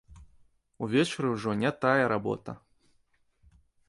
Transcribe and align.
Увечары 0.85 1.27
ўжо 1.33 1.53
не 1.63 1.71
тая 1.85 2.05
работа. 2.13 2.51